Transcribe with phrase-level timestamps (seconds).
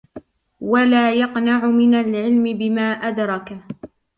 [0.61, 3.57] وَلَا يَقْنَعْ مِنْ الْعِلْمِ بِمَا أَدْرَكَ